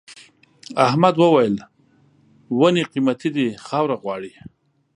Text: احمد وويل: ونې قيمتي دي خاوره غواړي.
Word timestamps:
احمد 0.87 1.15
وويل: 1.21 1.55
ونې 2.59 2.83
قيمتي 2.91 3.29
دي 3.35 3.47
خاوره 3.65 3.95
غواړي. 4.03 4.33